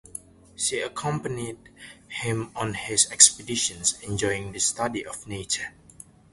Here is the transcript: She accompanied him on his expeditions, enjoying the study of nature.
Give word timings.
She 0.55 0.79
accompanied 0.79 1.59
him 2.09 2.51
on 2.55 2.73
his 2.73 3.07
expeditions, 3.11 4.01
enjoying 4.01 4.51
the 4.51 4.57
study 4.59 5.05
of 5.05 5.27
nature. 5.27 5.73